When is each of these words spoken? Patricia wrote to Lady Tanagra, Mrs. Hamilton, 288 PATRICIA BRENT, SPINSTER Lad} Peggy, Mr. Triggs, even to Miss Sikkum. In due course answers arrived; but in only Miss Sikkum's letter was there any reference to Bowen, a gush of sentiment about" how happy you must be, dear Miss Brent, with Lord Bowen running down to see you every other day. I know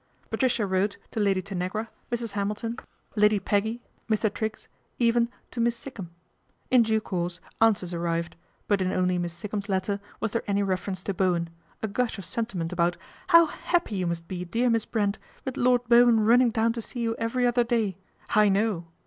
Patricia 0.31 0.65
wrote 0.65 0.97
to 1.11 1.19
Lady 1.19 1.43
Tanagra, 1.43 1.87
Mrs. 2.11 2.31
Hamilton, 2.31 2.75
288 3.13 3.45
PATRICIA 3.45 3.45
BRENT, 3.45 3.81
SPINSTER 3.99 4.27
Lad} 4.29 4.31
Peggy, 4.31 4.33
Mr. 4.33 4.33
Triggs, 4.33 4.67
even 4.97 5.29
to 5.51 5.59
Miss 5.61 5.77
Sikkum. 5.77 6.09
In 6.71 6.81
due 6.81 6.99
course 6.99 7.39
answers 7.61 7.93
arrived; 7.93 8.35
but 8.67 8.81
in 8.81 8.91
only 8.91 9.19
Miss 9.19 9.35
Sikkum's 9.35 9.69
letter 9.69 9.99
was 10.19 10.31
there 10.31 10.43
any 10.47 10.63
reference 10.63 11.03
to 11.03 11.13
Bowen, 11.13 11.51
a 11.83 11.87
gush 11.87 12.17
of 12.17 12.25
sentiment 12.25 12.73
about" 12.73 12.97
how 13.27 13.45
happy 13.45 13.95
you 13.97 14.07
must 14.07 14.27
be, 14.27 14.43
dear 14.43 14.71
Miss 14.71 14.85
Brent, 14.85 15.19
with 15.45 15.55
Lord 15.55 15.83
Bowen 15.87 16.21
running 16.21 16.49
down 16.49 16.73
to 16.73 16.81
see 16.81 17.01
you 17.01 17.13
every 17.19 17.45
other 17.45 17.63
day. 17.63 17.99
I 18.31 18.49
know 18.49 18.87